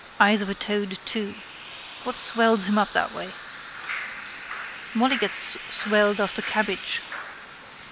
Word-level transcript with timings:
Eyes 0.19 0.41
of 0.41 0.49
a 0.49 0.55
toad 0.55 0.97
too. 1.05 1.35
What 2.05 2.17
swells 2.17 2.67
him 2.67 2.79
up 2.79 2.91
that 2.93 3.11
way? 3.13 3.29
Molly 4.95 5.15
gets 5.15 5.55
swelled 5.69 6.19
after 6.19 6.41
cabbage. 6.41 7.01